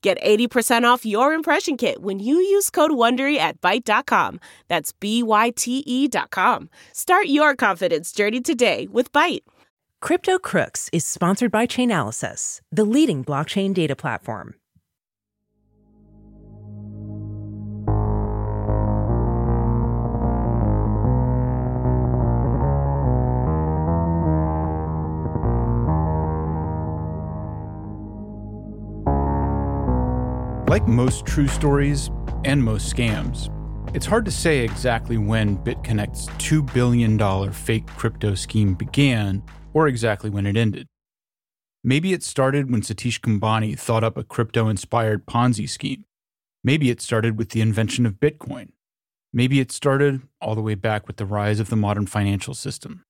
[0.00, 4.38] Get 80% off your impression kit when you use code WONDERY at Byte.com.
[4.68, 6.70] That's B-Y-T-E dot com.
[6.92, 9.42] Start your confidence journey today with Byte.
[10.00, 14.54] Crypto Crooks is sponsored by Chainalysis, the leading blockchain data platform.
[30.78, 32.08] Like most true stories
[32.44, 33.52] and most scams,
[33.96, 39.42] it's hard to say exactly when BitConnect's $2 billion fake crypto scheme began
[39.74, 40.86] or exactly when it ended.
[41.82, 46.04] Maybe it started when Satish Kumbhani thought up a crypto inspired Ponzi scheme.
[46.62, 48.68] Maybe it started with the invention of Bitcoin.
[49.32, 53.04] Maybe it started all the way back with the rise of the modern financial system.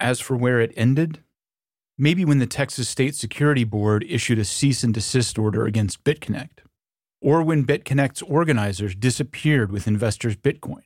[0.00, 1.22] As for where it ended,
[1.98, 6.60] maybe when the Texas State Security Board issued a cease and desist order against BitConnect,
[7.20, 10.82] or when BitConnect's organizers disappeared with investors' Bitcoin.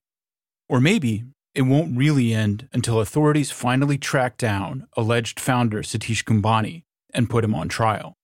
[0.69, 1.25] Or maybe
[1.55, 7.45] it won't really end until authorities finally track down alleged founder Satish Kumbhani and put
[7.45, 8.17] him on trial.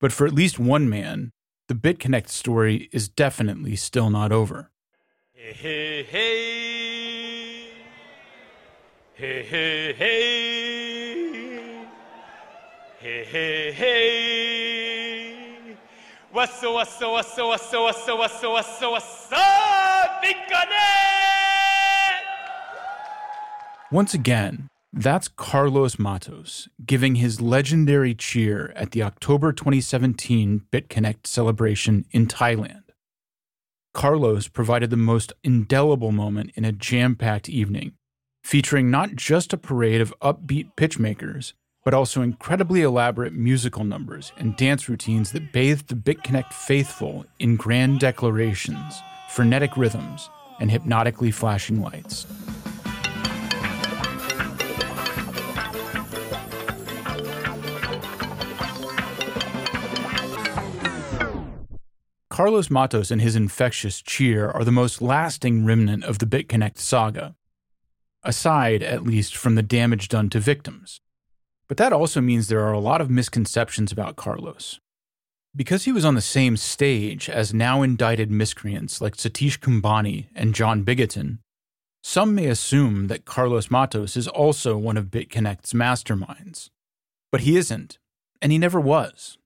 [0.00, 1.32] But for at least one man,
[1.66, 4.70] the BitConnect story is definitely still not over.
[5.32, 7.70] Hey, hey, hey.
[9.14, 10.67] Hey, hey, hey.
[13.00, 15.36] Hey, hey, hey.
[16.32, 20.34] What's up, what's up, what's up, what's up, what's up, Big
[23.92, 32.04] Once again, that's Carlos Matos giving his legendary cheer at the October 2017 BitConnect celebration
[32.10, 32.82] in Thailand.
[33.94, 37.92] Carlos provided the most indelible moment in a jam packed evening,
[38.42, 41.52] featuring not just a parade of upbeat pitchmakers,
[41.88, 47.56] but also incredibly elaborate musical numbers and dance routines that bathed the BitConnect faithful in
[47.56, 49.00] grand declarations,
[49.30, 50.28] frenetic rhythms,
[50.60, 52.26] and hypnotically flashing lights.
[62.28, 67.34] Carlos Matos and his infectious cheer are the most lasting remnant of the BitConnect saga,
[68.22, 71.00] aside, at least, from the damage done to victims.
[71.68, 74.80] But that also means there are a lot of misconceptions about Carlos.
[75.54, 80.54] Because he was on the same stage as now indicted miscreants like Satish Kumbhani and
[80.54, 81.38] John Bigatton,
[82.02, 86.70] some may assume that Carlos Matos is also one of BitConnect's masterminds.
[87.30, 87.98] But he isn't,
[88.40, 89.36] and he never was.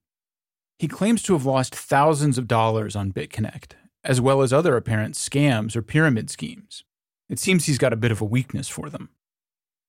[0.78, 3.72] He claims to have lost thousands of dollars on BitConnect,
[4.05, 6.84] as well as other apparent scams or pyramid schemes.
[7.28, 9.09] It seems he's got a bit of a weakness for them.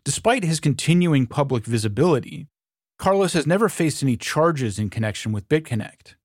[0.06, 2.48] Despite his continuing public visibility,
[3.00, 6.16] Carlos has never faced any charges in connection with BitConnect.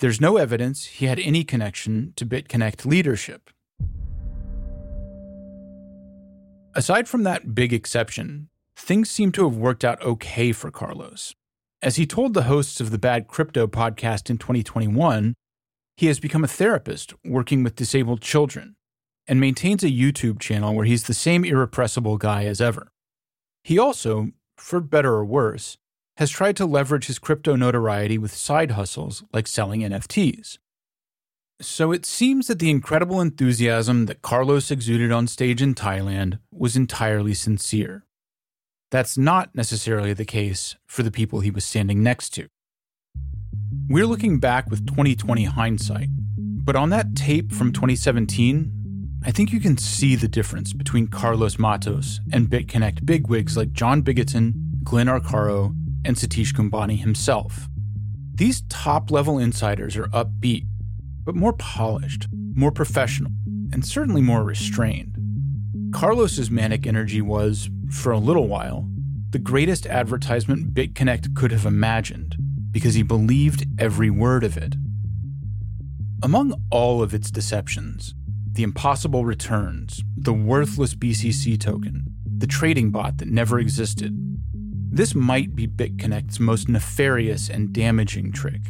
[0.00, 3.50] There's no evidence he had any connection to BitConnect leadership.
[6.74, 11.34] Aside from that big exception, things seem to have worked out okay for Carlos.
[11.82, 15.34] As he told the hosts of the Bad Crypto podcast in 2021,
[15.98, 18.75] he has become a therapist working with disabled children
[19.28, 22.92] and maintains a YouTube channel where he's the same irrepressible guy as ever.
[23.64, 25.76] He also, for better or worse,
[26.16, 30.58] has tried to leverage his crypto notoriety with side hustles like selling NFTs.
[31.60, 36.76] So it seems that the incredible enthusiasm that Carlos exuded on stage in Thailand was
[36.76, 38.04] entirely sincere.
[38.90, 42.48] That's not necessarily the case for the people he was standing next to.
[43.88, 46.08] We're looking back with 2020 hindsight,
[46.38, 48.75] but on that tape from 2017,
[49.26, 54.00] I think you can see the difference between Carlos Matos and BitConnect bigwigs like John
[54.00, 55.74] Bigatton, Glenn Arcaro,
[56.04, 57.66] and Satish Kumbhani himself.
[58.36, 60.66] These top level insiders are upbeat,
[61.24, 63.32] but more polished, more professional,
[63.72, 65.18] and certainly more restrained.
[65.92, 68.88] Carlos's manic energy was, for a little while,
[69.30, 72.36] the greatest advertisement BitConnect could have imagined
[72.70, 74.76] because he believed every word of it.
[76.22, 78.14] Among all of its deceptions,
[78.56, 82.06] the impossible returns, the worthless BCC token,
[82.38, 84.14] the trading bot that never existed,
[84.90, 88.62] this might be BitConnect's most nefarious and damaging trick.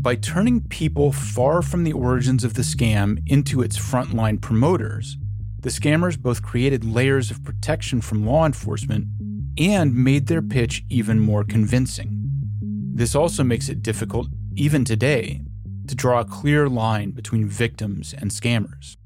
[0.00, 5.16] By turning people far from the origins of the scam into its frontline promoters,
[5.60, 9.06] the scammers both created layers of protection from law enforcement
[9.56, 12.30] and made their pitch even more convincing.
[12.94, 15.42] This also makes it difficult, even today,
[15.88, 18.96] to draw a clear line between victims and scammers.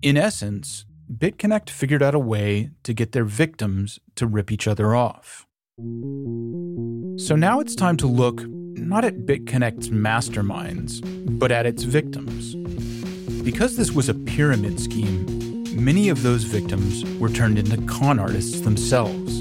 [0.00, 4.94] In essence, BitConnect figured out a way to get their victims to rip each other
[4.94, 5.46] off.
[5.78, 11.00] So now it's time to look not at BitConnect's masterminds,
[11.38, 12.54] but at its victims.
[13.42, 18.60] Because this was a pyramid scheme, many of those victims were turned into con artists
[18.60, 19.38] themselves.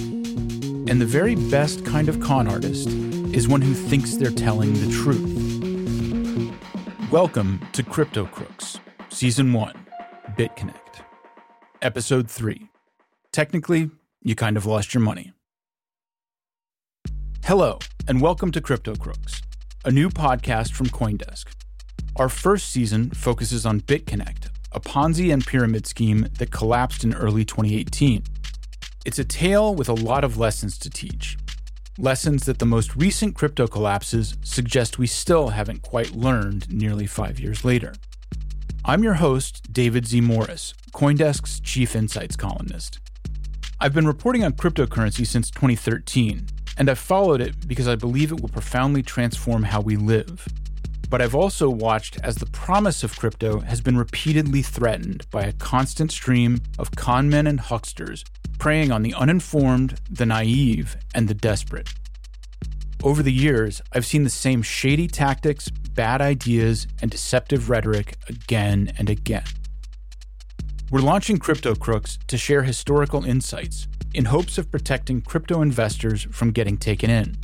[0.89, 2.87] And the very best kind of con artist
[3.33, 5.46] is one who thinks they're telling the truth.
[7.11, 9.73] Welcome to Crypto Crooks, Season 1
[10.37, 11.05] BitConnect.
[11.81, 12.67] Episode 3.
[13.31, 13.89] Technically,
[14.21, 15.31] you kind of lost your money.
[17.45, 19.41] Hello, and welcome to Crypto Crooks,
[19.85, 21.45] a new podcast from Coindesk.
[22.17, 27.45] Our first season focuses on BitConnect, a Ponzi and pyramid scheme that collapsed in early
[27.45, 28.21] 2018.
[29.05, 31.37] It's a tale with a lot of lessons to teach.
[31.99, 37.39] Lessons that the most recent crypto collapses suggest we still haven't quite learned nearly five
[37.39, 37.95] years later.
[38.85, 40.21] I'm your host, David Z.
[40.21, 42.99] Morris, Coindesk's chief insights columnist.
[43.79, 46.45] I've been reporting on cryptocurrency since 2013,
[46.77, 50.47] and I've followed it because I believe it will profoundly transform how we live.
[51.09, 55.53] But I've also watched as the promise of crypto has been repeatedly threatened by a
[55.53, 58.25] constant stream of conmen and hucksters
[58.59, 61.89] preying on the uninformed, the naive, and the desperate.
[63.03, 68.91] Over the years, I've seen the same shady tactics, bad ideas, and deceptive rhetoric again
[68.97, 69.45] and again.
[70.89, 76.51] We're launching Crypto Crooks to share historical insights in hopes of protecting crypto investors from
[76.51, 77.37] getting taken in.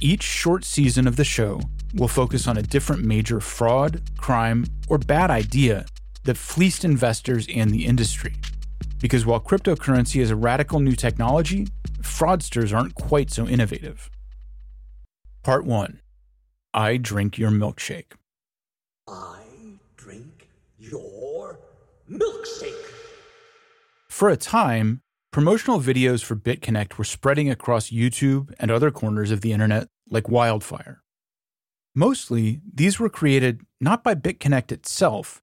[0.00, 1.60] Each short season of the show
[1.96, 5.86] will focus on a different major fraud, crime, or bad idea
[6.24, 8.34] that fleeced investors and the industry.
[9.00, 11.68] Because while cryptocurrency is a radical new technology,
[12.00, 14.10] fraudsters aren't quite so innovative.
[15.42, 16.00] Part 1
[16.74, 18.12] I Drink Your Milkshake.
[19.08, 19.38] I
[19.96, 21.58] drink your
[22.10, 22.72] milkshake.
[24.08, 29.40] For a time, promotional videos for BitConnect were spreading across YouTube and other corners of
[29.40, 31.02] the internet like wildfire.
[31.96, 35.42] Mostly, these were created not by BitConnect itself,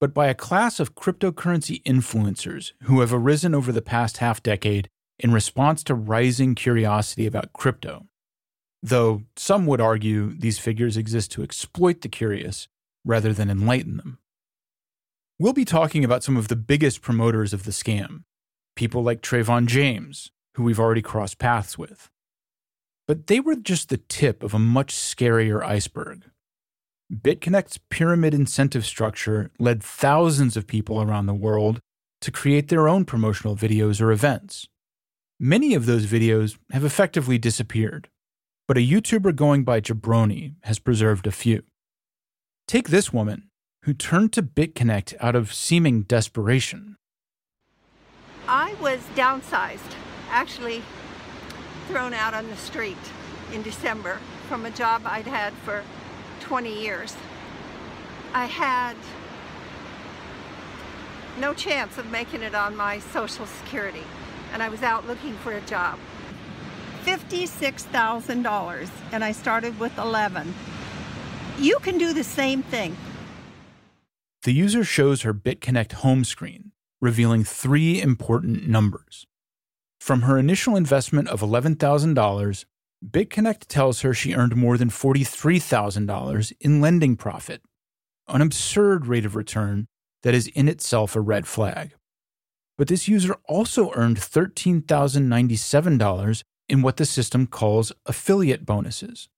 [0.00, 4.88] but by a class of cryptocurrency influencers who have arisen over the past half decade
[5.18, 8.06] in response to rising curiosity about crypto
[8.84, 12.68] though some would argue these figures exist to exploit the curious
[13.02, 14.18] rather than enlighten them.
[15.38, 18.24] We'll be talking about some of the biggest promoters of the scam,
[18.76, 22.10] people like Trevon James, who we've already crossed paths with.
[23.06, 26.24] But they were just the tip of a much scarier iceberg.
[27.12, 31.80] BitConnect's pyramid incentive structure led thousands of people around the world
[32.22, 34.66] to create their own promotional videos or events.
[35.38, 38.08] Many of those videos have effectively disappeared
[38.66, 41.62] but a YouTuber going by Jabroni has preserved a few.
[42.66, 43.50] Take this woman,
[43.82, 46.96] who turned to BitConnect out of seeming desperation.
[48.48, 49.94] I was downsized,
[50.30, 50.82] actually
[51.88, 52.96] thrown out on the street
[53.52, 55.82] in December from a job I'd had for
[56.40, 57.16] 20 years.
[58.32, 58.96] I had
[61.38, 64.04] no chance of making it on my Social Security,
[64.52, 65.98] and I was out looking for a job.
[67.04, 70.54] $56,000 and I started with 11.
[71.58, 72.96] You can do the same thing.
[74.44, 79.26] The user shows her BitConnect home screen, revealing three important numbers.
[80.04, 82.64] From her initial investment of $11,000,
[83.08, 87.62] BitConnect tells her she earned more than $43,000 in lending profit,
[88.28, 89.86] an absurd rate of return
[90.22, 91.94] that is in itself a red flag.
[92.76, 99.30] But this user also earned $13,097 in what the system calls affiliate bonuses.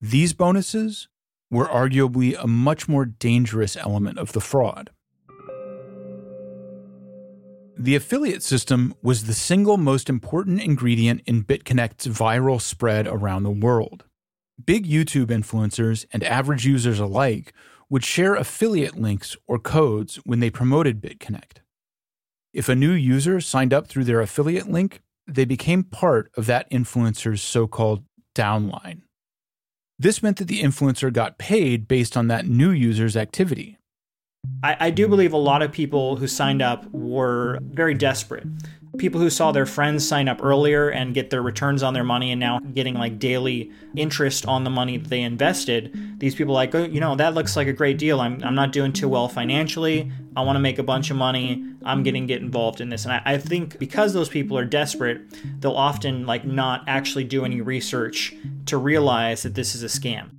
[0.00, 1.06] These bonuses
[1.48, 4.90] were arguably a much more dangerous element of the fraud.
[7.80, 13.50] The affiliate system was the single most important ingredient in BitConnect's viral spread around the
[13.50, 14.02] world.
[14.64, 17.52] Big YouTube influencers and average users alike
[17.88, 21.58] would share affiliate links or codes when they promoted BitConnect.
[22.52, 26.68] If a new user signed up through their affiliate link, they became part of that
[26.72, 28.02] influencer's so called
[28.34, 29.02] downline.
[30.00, 33.77] This meant that the influencer got paid based on that new user's activity.
[34.62, 38.44] I, I, do believe a lot of people who signed up were very desperate.
[38.96, 42.32] People who saw their friends sign up earlier and get their returns on their money
[42.32, 46.18] and now getting like daily interest on the money that they invested.
[46.18, 48.20] These people like, oh, you know, that looks like a great deal.
[48.20, 50.10] I'm, I'm not doing too well financially.
[50.34, 51.64] I want to make a bunch of money.
[51.84, 53.04] I'm getting get involved in this.
[53.04, 55.20] And I, I think because those people are desperate,
[55.60, 58.34] they'll often like not actually do any research
[58.66, 60.30] to realize that this is a scam.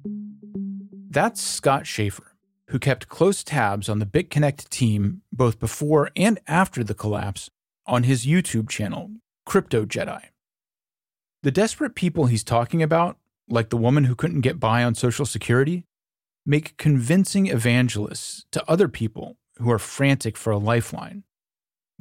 [1.10, 2.29] That's Scott Shaffer
[2.70, 7.50] who kept close tabs on the BitConnect team both before and after the collapse
[7.88, 9.10] on his YouTube channel,
[9.46, 10.22] Crypto Jedi.
[11.42, 13.18] The desperate people he's talking about,
[13.50, 15.86] like the woman who couldn't get by on Social Security,
[16.46, 21.24] make convincing evangelists to other people who are frantic for a lifeline.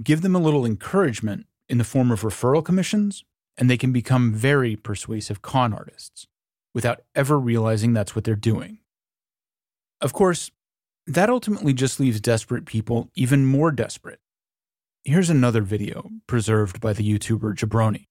[0.02, 3.24] Give them a little encouragement in the form of referral commissions,
[3.56, 6.26] and they can become very persuasive con artists
[6.74, 8.78] without ever realizing that's what they're doing.
[10.00, 10.50] Of course,
[11.08, 14.20] that ultimately just leaves desperate people even more desperate.
[15.04, 18.04] Here's another video preserved by the YouTuber Jabroni.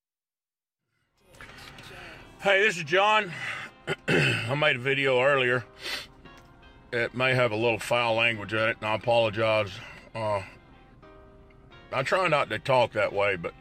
[2.42, 3.32] Hey, this is John.
[4.08, 5.64] I made a video earlier.
[6.92, 9.70] It may have a little foul language in it, and I apologize.
[10.16, 10.42] Uh,
[11.94, 13.54] I try not to talk that way, but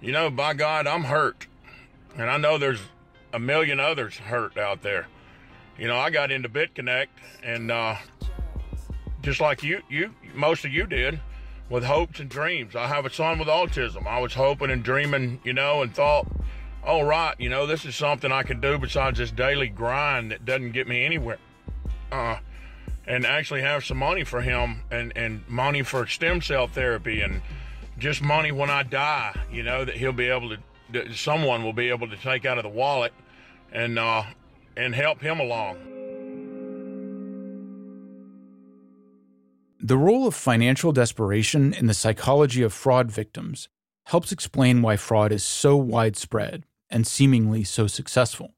[0.00, 1.46] you know, by God, I'm hurt.
[2.16, 2.80] And I know there's
[3.32, 5.06] a million others hurt out there.
[5.78, 7.06] You know, I got into BitConnect,
[7.44, 7.96] and uh,
[9.22, 11.20] just like you, you, most of you did,
[11.68, 12.74] with hopes and dreams.
[12.74, 14.06] I have a son with autism.
[14.06, 16.26] I was hoping and dreaming, you know, and thought,
[16.84, 20.44] oh, right, you know, this is something I can do besides this daily grind that
[20.44, 21.38] doesn't get me anywhere.
[22.10, 22.38] Uh,
[23.06, 27.40] and actually have some money for him and, and money for stem cell therapy and
[27.98, 30.58] just money when I die, you know, that he'll be able to,
[30.92, 33.12] that someone will be able to take out of the wallet
[33.72, 34.24] and, uh,
[34.76, 35.97] and help him along.
[39.80, 43.68] The role of financial desperation in the psychology of fraud victims
[44.06, 48.54] helps explain why fraud is so widespread and seemingly so successful.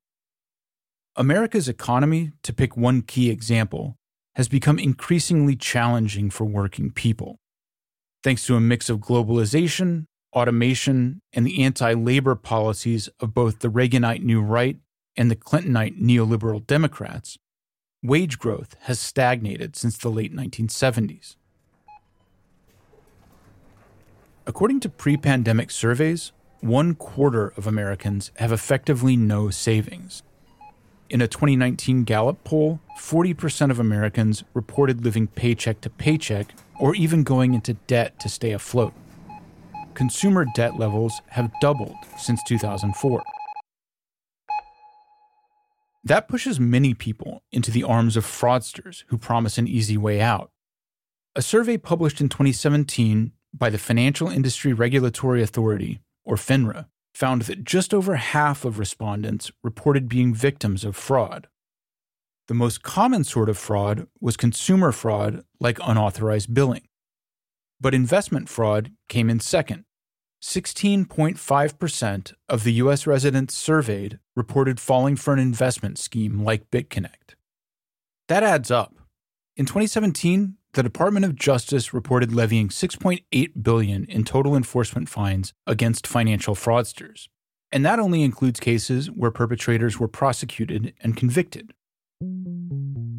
[1.16, 3.96] America's economy, to pick one key example,
[4.36, 7.36] has become increasingly challenging for working people.
[8.22, 13.68] Thanks to a mix of globalization, automation, and the anti labor policies of both the
[13.68, 14.78] Reaganite New Right
[15.16, 17.36] and the Clintonite neoliberal Democrats,
[18.02, 21.36] wage growth has stagnated since the late 1970s.
[24.46, 30.22] According to pre pandemic surveys, one quarter of Americans have effectively no savings.
[31.08, 37.22] In a 2019 Gallup poll, 40% of Americans reported living paycheck to paycheck or even
[37.22, 38.94] going into debt to stay afloat.
[39.94, 43.22] Consumer debt levels have doubled since 2004.
[46.02, 50.50] That pushes many people into the arms of fraudsters who promise an easy way out.
[51.36, 57.64] A survey published in 2017 by the Financial Industry Regulatory Authority, or FINRA, found that
[57.64, 61.48] just over half of respondents reported being victims of fraud.
[62.48, 66.88] The most common sort of fraud was consumer fraud, like unauthorized billing.
[67.80, 69.84] But investment fraud came in second,
[70.42, 73.06] 16.5% of the U.S.
[73.06, 77.34] residents surveyed reported falling for an investment scheme like BitConnect.
[78.28, 78.94] That adds up.
[79.56, 86.06] In 2017, the Department of Justice reported levying 6.8 billion in total enforcement fines against
[86.06, 87.28] financial fraudsters.
[87.72, 91.74] And that only includes cases where perpetrators were prosecuted and convicted.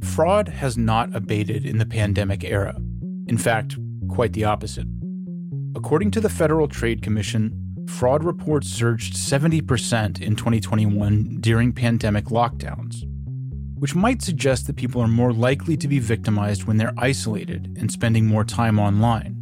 [0.04, 2.78] Fraud has not abated in the pandemic era.
[3.28, 3.78] In fact,
[4.10, 4.88] quite the opposite.
[5.76, 13.04] According to the Federal Trade Commission, fraud reports surged 70% in 2021 during pandemic lockdowns,
[13.80, 17.92] which might suggest that people are more likely to be victimized when they're isolated and
[17.92, 19.38] spending more time online.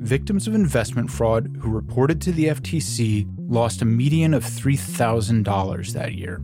[0.00, 6.14] Victims of investment fraud who reported to the FTC lost a median of $3,000 that
[6.14, 6.42] year.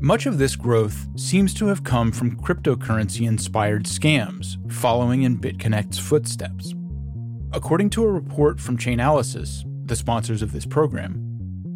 [0.00, 5.98] Much of this growth seems to have come from cryptocurrency inspired scams, following in BitConnect's
[5.98, 6.74] footsteps.
[7.54, 11.20] According to a report from Chainalysis, the sponsors of this program,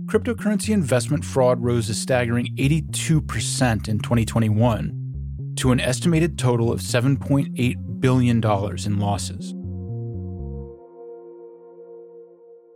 [0.06, 8.00] cryptocurrency investment fraud rose a staggering 82% in 2021 to an estimated total of $7.8
[8.00, 9.54] billion in losses.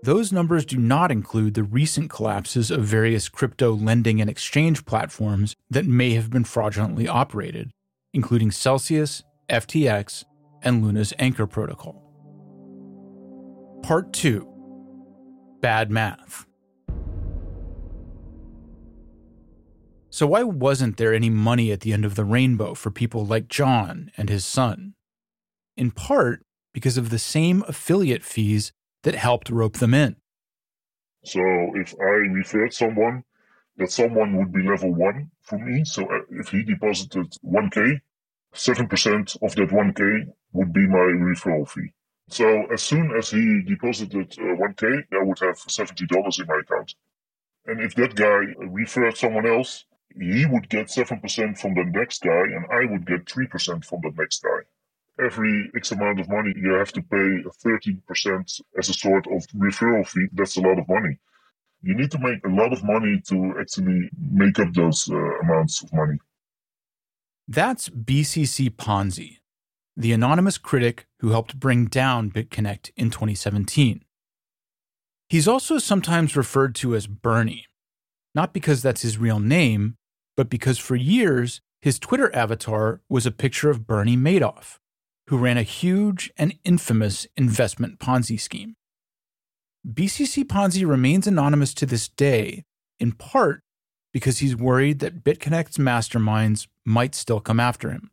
[0.05, 5.57] Those numbers do not include the recent collapses of various crypto lending and exchange platforms
[5.69, 7.73] that may have been fraudulently operated,
[8.15, 10.23] including Celsius, FTX,
[10.63, 12.02] and Luna's Anchor Protocol.
[13.83, 14.49] Part 2
[15.61, 16.47] Bad Math.
[20.09, 23.49] So, why wasn't there any money at the end of the rainbow for people like
[23.49, 24.95] John and his son?
[25.77, 28.73] In part because of the same affiliate fees
[29.03, 30.17] that helped rope them in.
[31.25, 31.41] So,
[31.75, 33.25] if I referred someone,
[33.79, 35.85] that someone would be level one for me.
[35.85, 38.01] So, uh, if he deposited 1K,
[38.55, 41.95] 7% of that 1K would be my referral fee.
[42.33, 46.95] So, as soon as he deposited uh, 1K, I would have $70 in my account.
[47.67, 49.85] And if that guy referred someone else,
[50.19, 54.13] he would get 7% from the next guy, and I would get 3% from the
[54.17, 54.61] next guy.
[55.23, 60.09] Every X amount of money, you have to pay 13% as a sort of referral
[60.09, 60.29] fee.
[60.33, 61.19] That's a lot of money.
[61.83, 65.83] You need to make a lot of money to actually make up those uh, amounts
[65.83, 66.19] of money.
[67.47, 69.41] That's BCC Ponzi,
[69.97, 74.05] the anonymous critic who helped bring down BitConnect in 2017.
[75.29, 77.67] He's also sometimes referred to as Bernie,
[78.35, 79.97] not because that's his real name,
[80.37, 84.79] but because for years his Twitter avatar was a picture of Bernie Madoff,
[85.29, 88.77] who ran a huge and infamous investment Ponzi scheme.
[89.87, 92.65] BCC Ponzi remains anonymous to this day,
[93.01, 93.63] in part
[94.13, 98.11] because he's worried that BitConnect's masterminds might still come after him.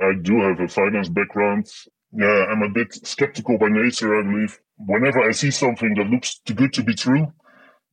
[0.00, 1.66] I do have a finance background.
[2.12, 4.58] Yeah, I'm a bit skeptical by nature, I believe.
[4.78, 7.32] Whenever I see something that looks too good to be true,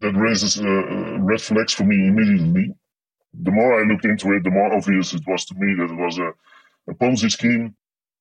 [0.02, 2.76] that raises uh, uh red flags for me immediately
[3.34, 5.98] the more I looked into it, the more obvious it was to me that it
[5.98, 6.32] was a,
[6.90, 7.76] a Ponzi scheme.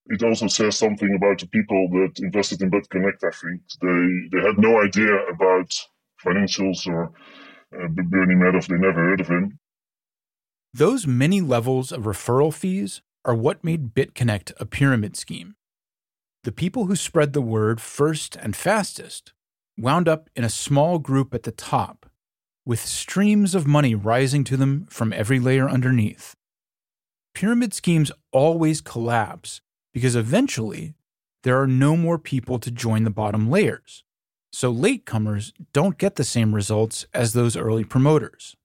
[0.06, 3.22] It also says something about the people that invested in BitConnect.
[3.22, 5.70] I think they they had no idea about
[6.24, 7.12] financials or
[7.74, 8.66] uh, Bernie Madoff.
[8.66, 9.58] They never heard of him.
[10.74, 15.54] Those many levels of referral fees are what made BitConnect a pyramid scheme.
[16.44, 19.32] The people who spread the word first and fastest
[19.78, 22.06] wound up in a small group at the top
[22.64, 26.34] with streams of money rising to them from every layer underneath.
[27.34, 29.60] Pyramid schemes always collapse
[29.92, 30.94] because eventually
[31.42, 34.04] there are no more people to join the bottom layers,
[34.52, 38.56] so latecomers don't get the same results as those early promoters.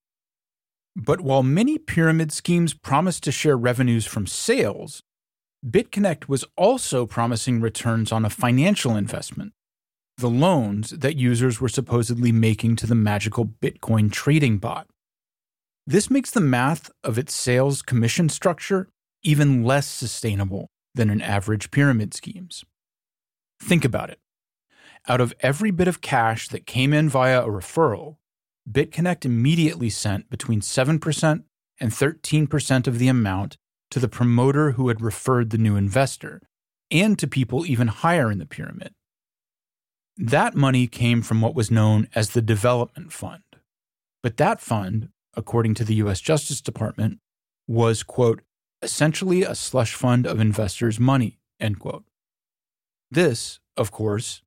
[0.99, 5.03] But while many pyramid schemes promise to share revenues from sales,
[5.63, 9.53] BitConnect was also promising returns on a financial investment
[10.17, 14.87] the loans that users were supposedly making to the magical Bitcoin trading bot.
[15.85, 18.89] This makes the math of its sales commission structure
[19.21, 22.65] even less sustainable than an average pyramid scheme's.
[23.61, 24.17] Think about it.
[25.07, 28.15] Out of every bit of cash that came in via a referral,
[28.69, 31.43] BitConnect immediately sent between 7%
[31.79, 33.57] and 13% of the amount
[33.91, 36.41] to the promoter who had referred the new investor,
[36.91, 38.93] and to people even higher in the pyramid.
[40.17, 43.43] That money came from what was known as the Development Fund.
[44.23, 47.19] But that fund, according to the US Justice Department,
[47.67, 48.41] was, quote,
[48.81, 52.03] essentially a slush fund of investors' money, end quote.
[53.09, 54.41] This, of course,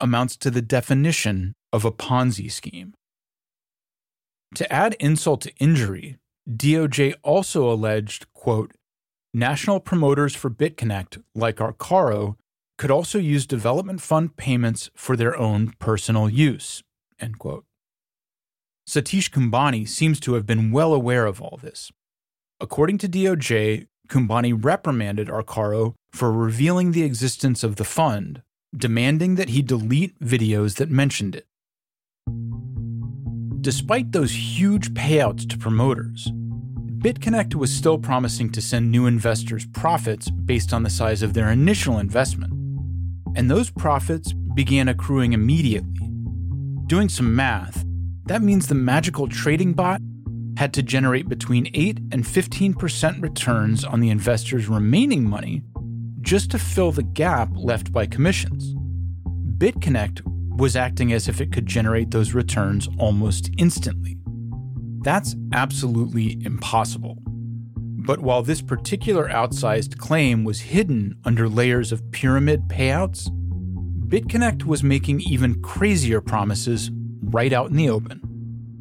[0.00, 2.94] amounts to the definition of a Ponzi scheme.
[4.54, 6.16] To add insult to injury,
[6.48, 8.72] DOJ also alleged, quote,
[9.34, 12.36] national promoters for BitConnect, like Arcaro,
[12.78, 16.82] could also use development fund payments for their own personal use.
[17.20, 17.64] End quote.
[18.88, 21.92] Satish Kumbhani seems to have been well aware of all this.
[22.60, 28.42] According to DOJ, Kumbhani reprimanded Arcaro for revealing the existence of the fund,
[28.74, 31.46] demanding that he delete videos that mentioned it.
[33.68, 36.32] Despite those huge payouts to promoters,
[37.04, 41.50] BitConnect was still promising to send new investors profits based on the size of their
[41.50, 42.50] initial investment
[43.36, 46.00] and those profits began accruing immediately.
[46.86, 47.84] Doing some math,
[48.24, 50.00] that means the magical trading bot
[50.56, 55.60] had to generate between 8 and 15% returns on the investor's remaining money
[56.22, 58.74] just to fill the gap left by commissions.
[59.58, 60.22] BitConnect
[60.58, 64.18] was acting as if it could generate those returns almost instantly.
[65.02, 67.16] That's absolutely impossible.
[67.76, 73.28] But while this particular outsized claim was hidden under layers of pyramid payouts,
[74.08, 76.90] BitConnect was making even crazier promises
[77.22, 78.20] right out in the open.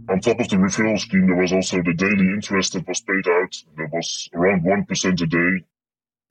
[0.10, 3.28] On top of the referral scheme, there was also the daily interest that was paid
[3.28, 3.54] out.
[3.76, 5.66] That was around 1% a day.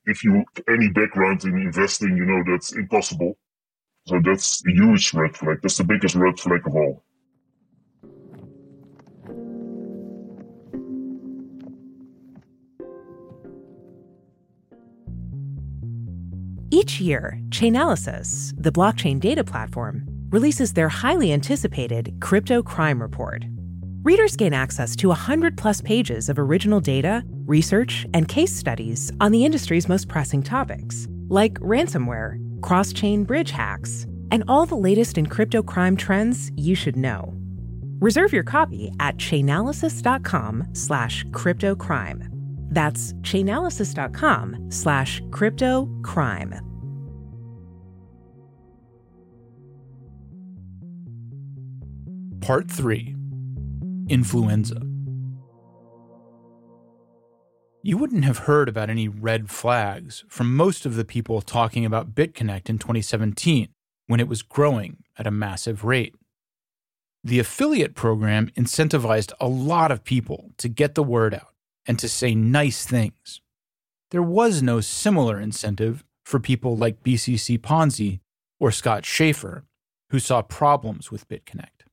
[0.07, 3.37] If you have any background in investing, you know that's impossible.
[4.07, 5.59] So that's a huge red flag.
[5.63, 7.03] That's the biggest red flag of all.
[16.71, 23.45] Each year, Chainalysis, the blockchain data platform, releases their highly anticipated Crypto Crime Report.
[24.03, 29.33] Readers gain access to 100 plus pages of original data, research, and case studies on
[29.33, 35.19] the industry's most pressing topics, like ransomware, cross chain bridge hacks, and all the latest
[35.19, 37.33] in crypto crime trends you should know.
[38.01, 42.29] Reserve your copy at chainalysis.com slash cryptocrime.
[42.71, 46.61] That's chainalysis.com slash cryptocrime.
[52.41, 53.17] Part 3
[54.09, 54.86] Influenza.
[57.87, 62.17] You wouldn't have heard about any red flags from most of the people talking about
[62.17, 63.69] BitConnect in 2017
[64.09, 66.17] when it was growing at a massive rate.
[67.23, 71.55] The affiliate program incentivized a lot of people to get the word out
[71.87, 73.41] and to say nice things.
[74.11, 78.19] There was no similar incentive for people like BCC Ponzi
[78.59, 79.63] or Scott Shaffer,
[80.11, 81.87] who saw problems with BitConnect.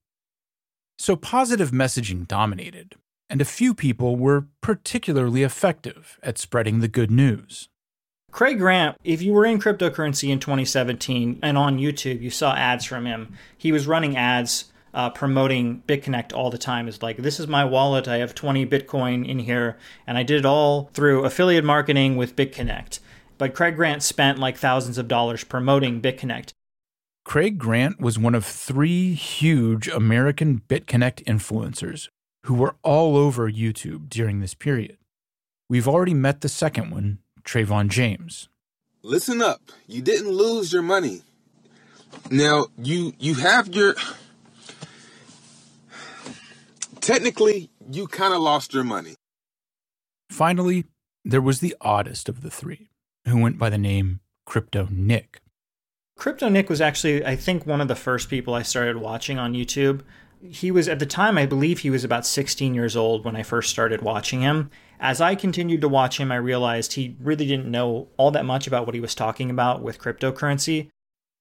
[0.98, 2.96] So positive messaging dominated,
[3.34, 7.68] and a few people were particularly effective at spreading the good news.
[8.32, 12.86] Craig Grant, if you were in cryptocurrency in 2017 and on YouTube, you saw ads
[12.86, 13.36] from him.
[13.58, 16.88] He was running ads uh, promoting BitConnect all the time.
[16.88, 18.08] Is like, this is my wallet.
[18.08, 22.36] I have 20 Bitcoin in here, and I did it all through affiliate marketing with
[22.36, 23.00] BitConnect.
[23.40, 26.52] But Craig Grant spent like thousands of dollars promoting BitConnect.
[27.26, 32.10] Craig Grant was one of three huge American BitConnect influencers
[32.46, 34.98] who were all over YouTube during this period.
[35.70, 38.50] We've already met the second one, Trevon James.
[39.02, 39.62] Listen up.
[39.88, 41.24] You didn't lose your money.
[42.30, 43.96] Now, you you have your
[47.02, 49.16] technically you kind of lost your money.
[50.30, 50.86] Finally,
[51.26, 52.90] there was the oddest of the three,
[53.26, 55.42] who went by the name Crypto Nick.
[56.16, 59.54] Crypto Nick was actually, I think, one of the first people I started watching on
[59.54, 60.02] YouTube.
[60.50, 63.44] He was, at the time, I believe he was about 16 years old when I
[63.44, 64.70] first started watching him.
[65.00, 68.68] As I continued to watch him, I realized he really didn't know all that much
[68.68, 70.90] about what he was talking about with cryptocurrency.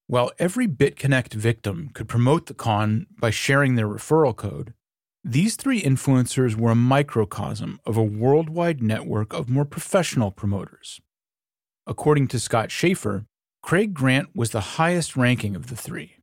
[0.06, 4.72] While every BitConnect victim could promote the con by sharing their referral code,
[5.24, 11.00] these three influencers were a microcosm of a worldwide network of more professional promoters.
[11.86, 13.24] According to Scott Shaffer,
[13.62, 16.16] Craig Grant was the highest ranking of the three.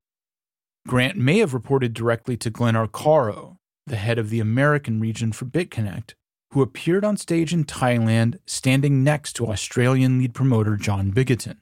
[0.87, 5.45] Grant may have reported directly to Glenn Arcaro, the head of the American region for
[5.45, 6.13] BitConnect,
[6.51, 11.57] who appeared on stage in Thailand standing next to Australian lead promoter John Bigatton.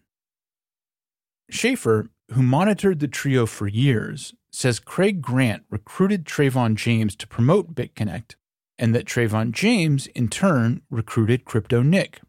[1.50, 7.76] Shaffer, who monitored the trio for years, says Craig Grant recruited Trevon James to promote
[7.76, 8.36] BitConnect,
[8.78, 12.22] and that Trevon James, in turn, recruited Crypto Nick.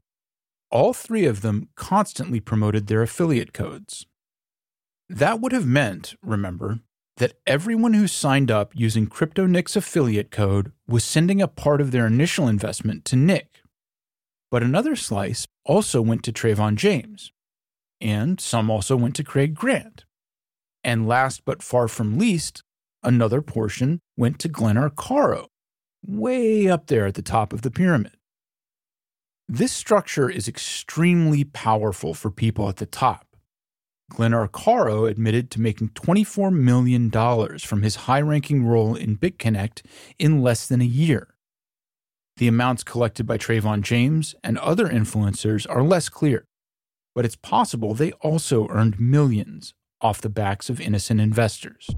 [0.71, 4.07] All three of them constantly promoted their affiliate codes.
[5.09, 6.81] That would have meant, remember,
[7.17, 11.91] that everyone who signed up using Crypto Nick's affiliate code was sending a part of
[11.91, 13.61] their initial investment to Nick.
[14.51, 17.33] But another slice also went to Trevon James,
[18.01, 20.05] and some also went to Craig Grant.
[20.85, 22.63] And last but far from least,
[23.03, 25.47] another portion went to Glenn Arcaro,
[26.07, 28.13] way up there at the top of the pyramid.
[29.49, 33.28] This structure is extremely powerful for people at the top.
[34.11, 37.11] Glenn Arcaro admitted to making $24 million
[37.59, 39.83] from his high ranking role in BitConnect
[40.19, 41.35] in less than a year.
[42.39, 46.47] The amounts collected by Trevon James and other influencers are less clear,
[47.15, 51.89] but it's possible they also earned millions off the backs of innocent investors.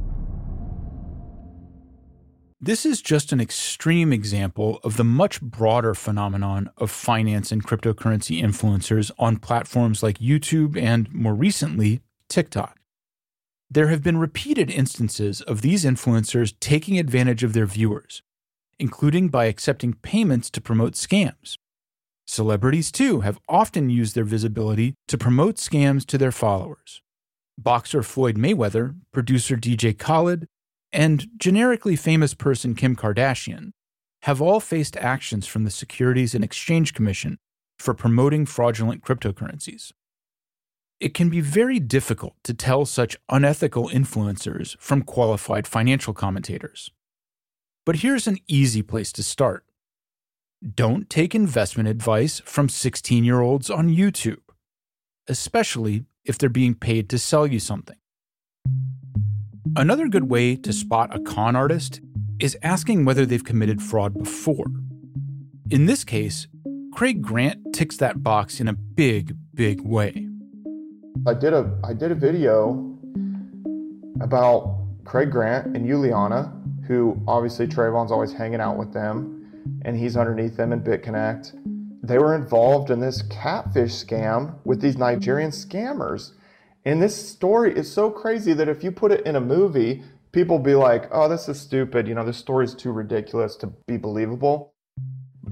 [2.62, 8.42] This is just an extreme example of the much broader phenomenon of finance and cryptocurrency
[8.42, 12.79] influencers on platforms like YouTube and, more recently, TikTok.
[13.70, 18.23] There have been repeated instances of these influencers taking advantage of their viewers,
[18.79, 21.57] including by accepting payments to promote scams.
[22.27, 27.01] Celebrities, too, have often used their visibility to promote scams to their followers
[27.57, 30.46] boxer Floyd Mayweather, producer DJ Khaled,
[30.92, 33.72] and generically famous person Kim Kardashian
[34.22, 37.38] have all faced actions from the Securities and Exchange Commission
[37.79, 39.92] for promoting fraudulent cryptocurrencies.
[41.00, 46.90] It can be very difficult to tell such unethical influencers from qualified financial commentators.
[47.87, 49.64] But here's an easy place to start.
[50.74, 54.42] Don't take investment advice from 16 year olds on YouTube,
[55.26, 57.96] especially if they're being paid to sell you something.
[59.77, 62.01] Another good way to spot a con artist
[62.38, 64.66] is asking whether they've committed fraud before.
[65.70, 66.49] In this case,
[66.92, 70.27] Craig Grant ticks that box in a big, big way.
[71.27, 72.99] I did a I did a video
[74.20, 76.53] about Craig Grant and Juliana,
[76.87, 79.46] who obviously Trevon's always hanging out with them,
[79.85, 81.53] and he's underneath them in BitConnect.
[82.03, 86.33] They were involved in this catfish scam with these Nigerian scammers.
[86.85, 90.59] And this story is so crazy that if you put it in a movie, people
[90.59, 92.09] be like, oh, this is stupid.
[92.09, 94.73] You know, this story's too ridiculous to be believable.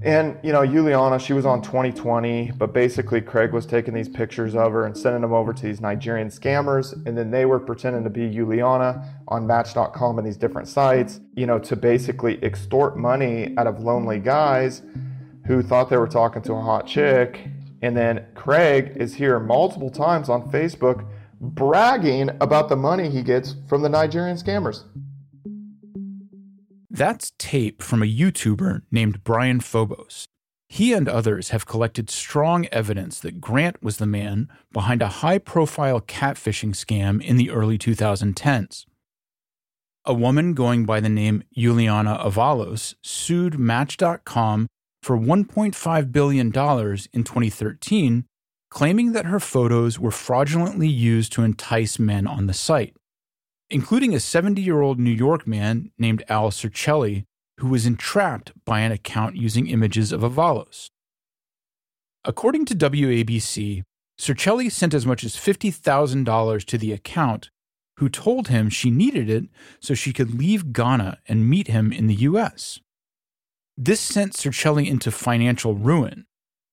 [0.03, 4.55] And, you know, Juliana, she was on 2020, but basically Craig was taking these pictures
[4.55, 6.95] of her and sending them over to these Nigerian scammers.
[7.05, 11.47] And then they were pretending to be Juliana on Match.com and these different sites, you
[11.47, 14.83] know, to basically extort money out of lonely guys
[15.47, 17.49] who thought they were talking to a hot chick.
[17.83, 21.05] And then Craig is here multiple times on Facebook
[21.40, 24.85] bragging about the money he gets from the Nigerian scammers.
[26.90, 30.27] That's tape from a YouTuber named Brian Phobos.
[30.68, 35.38] He and others have collected strong evidence that Grant was the man behind a high
[35.38, 38.85] profile catfishing scam in the early 2010s.
[40.05, 44.66] A woman going by the name Juliana Avalos sued Match.com
[45.03, 48.24] for $1.5 billion in 2013,
[48.70, 52.94] claiming that her photos were fraudulently used to entice men on the site
[53.70, 57.24] including a 70 year old New York man named Al Circelli,
[57.59, 60.88] who was entrapped by an account using images of Avalos.
[62.24, 63.83] According to WABC,
[64.18, 67.50] Circelli sent as much as $50,000 to the account,
[67.98, 69.44] who told him she needed it
[69.81, 72.81] so she could leave Ghana and meet him in the US.
[73.76, 76.26] This sent Circelli into financial ruin,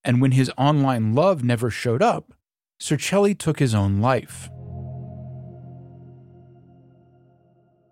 [0.06, 2.32] and when his online love never showed up,
[2.80, 4.48] Circelli took his own life.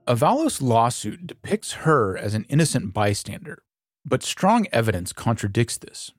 [0.06, 3.64] Avalos' lawsuit depicts her as an innocent bystander,
[4.04, 6.12] but strong evidence contradicts this.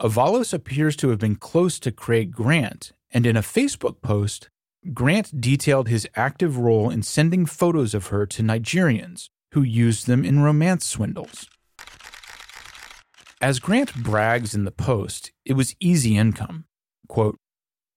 [0.00, 4.50] Avalos appears to have been close to Craig Grant, and in a Facebook post,
[4.92, 10.24] Grant detailed his active role in sending photos of her to Nigerians who used them
[10.24, 11.48] in romance swindles.
[13.40, 16.64] As Grant brags in the post, it was easy income.
[17.06, 17.38] Quote,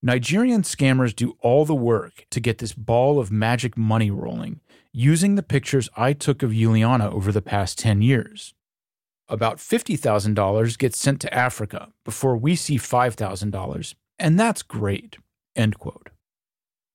[0.03, 4.59] Nigerian scammers do all the work to get this ball of magic money rolling
[4.93, 8.53] using the pictures I took of Juliana over the past 10 years.
[9.27, 15.17] About $50,000 gets sent to Africa before we see $5,000, and that's great.
[15.55, 16.11] End quote.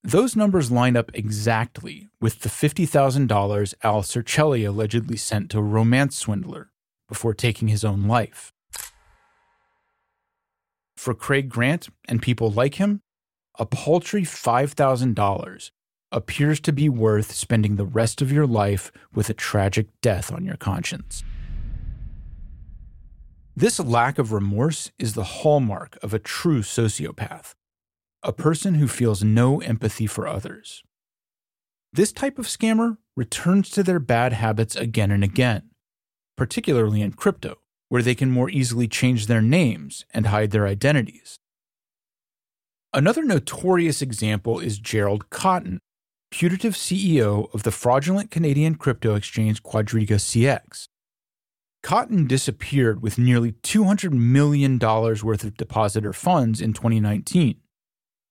[0.04, 6.16] Those numbers line up exactly with the $50,000 Al Circelli allegedly sent to a romance
[6.16, 6.70] swindler
[7.08, 8.52] before taking his own life.
[10.96, 13.00] For Craig Grant and people like him,
[13.58, 15.70] a paltry $5,000
[16.12, 20.44] appears to be worth spending the rest of your life with a tragic death on
[20.44, 21.22] your conscience.
[23.54, 27.54] This lack of remorse is the hallmark of a true sociopath,
[28.22, 30.82] a person who feels no empathy for others.
[31.92, 35.70] This type of scammer returns to their bad habits again and again,
[36.36, 41.38] particularly in crypto, where they can more easily change their names and hide their identities.
[42.92, 45.78] Another notorious example is Gerald Cotten,
[46.30, 50.88] putative CEO of the fraudulent Canadian crypto exchange Quadriga CX.
[51.82, 57.60] Cotten disappeared with nearly $200 million worth of depositor funds in 2019.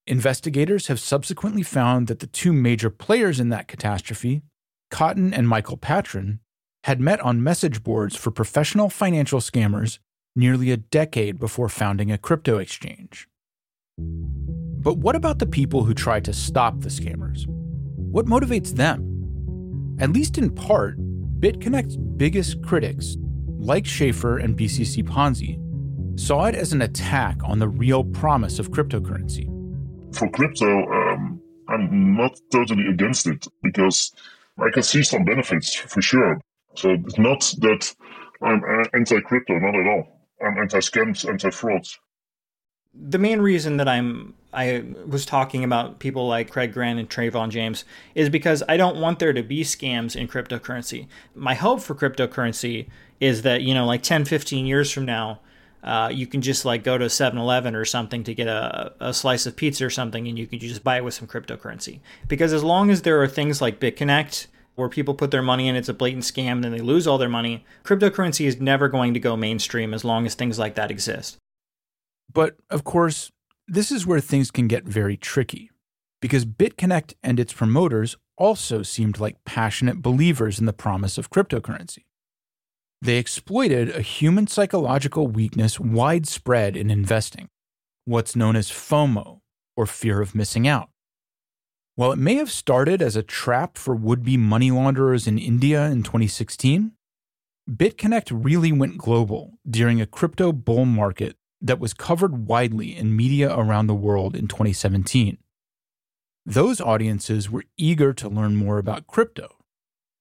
[0.06, 4.42] Investigators have subsequently found that the two major players in that catastrophe,
[4.90, 6.38] Cotten and Michael Patryn,
[6.86, 9.98] had met on message boards for professional financial scammers
[10.36, 13.26] nearly a decade before founding a crypto exchange.
[13.98, 17.44] But what about the people who try to stop the scammers?
[17.48, 19.96] What motivates them?
[19.98, 20.96] At least in part,
[21.40, 23.16] BitConnect's biggest critics,
[23.58, 25.58] like Shaffer and BCC Ponzi,
[26.16, 29.48] saw it as an attack on the real promise of cryptocurrency.
[30.14, 34.12] For crypto, um, I'm not totally against it because
[34.56, 36.40] I can see some benefits for sure.
[36.76, 37.94] So it's not that
[38.42, 38.62] I'm
[38.94, 40.20] anti crypto, not at all.
[40.44, 41.98] I'm anti scams, anti frauds
[42.98, 47.50] the main reason that I'm I was talking about people like Craig Grant and Trevon
[47.50, 47.84] James
[48.14, 51.08] is because I don't want there to be scams in cryptocurrency.
[51.34, 52.88] My hope for cryptocurrency
[53.20, 55.40] is that, you know, like 10, 15 years from now,
[55.84, 59.44] uh, you can just like go to 7-Eleven or something to get a, a slice
[59.44, 62.00] of pizza or something and you can just buy it with some cryptocurrency.
[62.26, 65.74] Because as long as there are things like BitConnect where people put their money in,
[65.74, 69.12] it's a blatant scam, and then they lose all their money, cryptocurrency is never going
[69.14, 71.36] to go mainstream as long as things like that exist.
[72.32, 73.32] But of course,
[73.66, 75.70] this is where things can get very tricky,
[76.20, 82.04] because BitConnect and its promoters also seemed like passionate believers in the promise of cryptocurrency.
[83.02, 87.48] They exploited a human psychological weakness widespread in investing,
[88.04, 89.40] what's known as FOMO,
[89.76, 90.90] or fear of missing out.
[91.96, 95.86] While it may have started as a trap for would be money launderers in India
[95.86, 96.92] in 2016,
[97.68, 103.50] BitConnect really went global during a crypto bull market that was covered widely in media
[103.50, 105.38] around the world in 2017.
[106.44, 109.56] Those audiences were eager to learn more about crypto,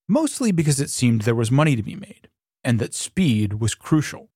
[0.07, 2.29] mostly because it seemed there was money to be made
[2.63, 4.29] and that speed was crucial.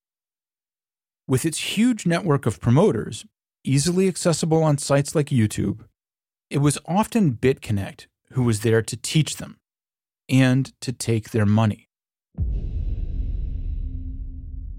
[1.26, 3.26] With its huge network of promoters,
[3.64, 5.86] easily accessible on sites like YouTube,
[6.50, 9.58] it was often BitConnect who was there to teach them
[10.28, 11.88] and to take their money.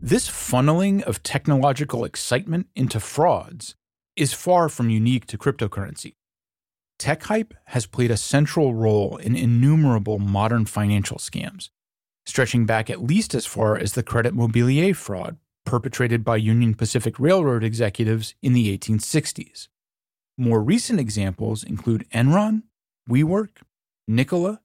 [0.02, 3.74] This funneling of technological excitement into frauds
[4.16, 6.14] is far from unique to cryptocurrency.
[6.98, 11.70] Tech hype has played a central role in innumerable modern financial scams,
[12.26, 17.18] stretching back at least as far as the Credit Mobilier fraud perpetrated by Union Pacific
[17.18, 19.68] Railroad executives in the 1860s.
[20.40, 22.62] More recent examples include Enron,
[23.06, 23.58] WeWork,
[24.08, 24.62] Nikola,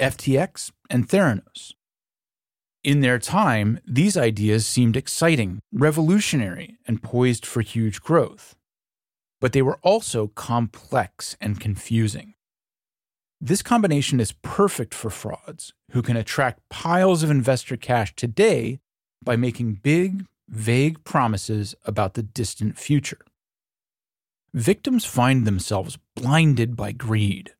[0.00, 1.72] FTX, and Theranos.
[2.84, 8.54] In their time, these ideas seemed exciting, revolutionary, and poised for huge growth.
[9.40, 12.34] But they were also complex and confusing.
[13.40, 18.78] This combination is perfect for frauds who can attract piles of investor cash today
[19.24, 23.18] by making big, vague promises about the distant future
[24.54, 27.54] victims find themselves blinded by greed,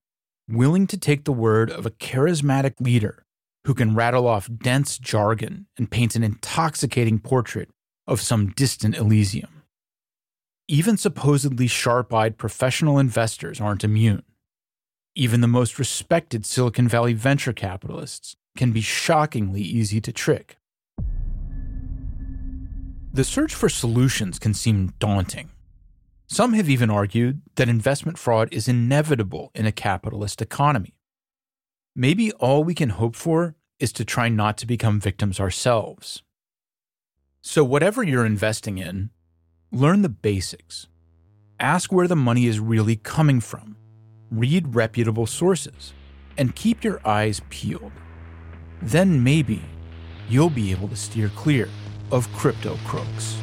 [0.49, 3.25] willing to take the word of a charismatic leader
[3.65, 7.69] who can rattle off dense jargon and paint an intoxicating portrait
[8.07, 9.63] of some distant Elysium.
[10.67, 14.23] Even supposedly sharp eyed professional investors aren't immune.
[15.15, 20.57] Even the most respected Silicon Valley venture capitalists can be shockingly easy to trick.
[23.13, 25.51] The search for solutions can seem daunting
[26.31, 30.95] some have even argued that investment fraud is inevitable in a capitalist economy.
[31.97, 36.23] Maybe all we can hope for is to try not to become victims ourselves.
[37.41, 39.09] So, whatever you're investing in,
[39.73, 40.87] learn the basics.
[41.59, 43.77] Ask where the money is really coming from,
[44.31, 45.95] read reputable sources,
[46.37, 47.93] and keep your eyes peeled.
[48.83, 49.63] Then maybe
[50.29, 51.71] you'll be able to steer clear
[52.13, 53.39] of crypto crooks.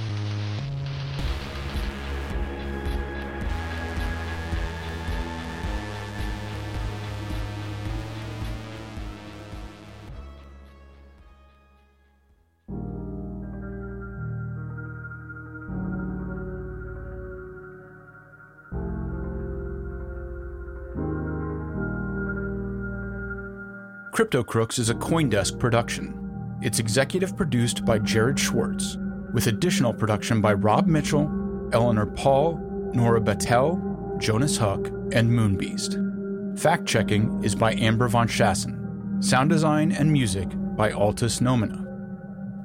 [24.15, 26.57] Crypto Crooks is a Coindesk production.
[26.61, 28.97] It's executive produced by Jared Schwartz,
[29.33, 31.29] with additional production by Rob Mitchell,
[31.73, 32.57] Eleanor Pahl,
[32.93, 36.57] Nora Battelle, Jonas Huck, and Moonbeast.
[36.57, 39.21] Fact checking is by Amber von Schassen.
[39.21, 40.47] Sound design and music
[40.77, 41.85] by Altus Nomina.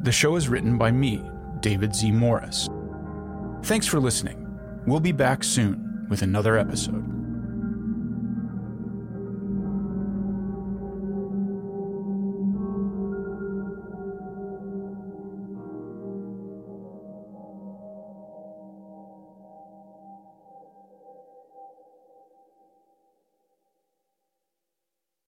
[0.05, 1.21] The show is written by me,
[1.59, 2.13] David Z.
[2.13, 2.69] Morris.
[3.65, 4.57] Thanks for listening.
[4.87, 7.20] We'll be back soon with another episode.